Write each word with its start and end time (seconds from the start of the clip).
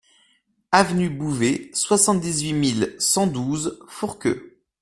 Avenue 0.71 1.11
Bouvet, 1.11 1.69
soixante-dix-huit 1.75 2.53
mille 2.53 2.95
cent 2.97 3.27
douze 3.27 3.77
Fourqueux 3.87 4.57